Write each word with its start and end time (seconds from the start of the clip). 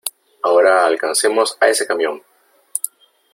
¡Ahora 0.43 0.83
alcancemos 0.87 1.55
a 1.61 1.67
ese 1.69 1.85
camión! 1.85 2.23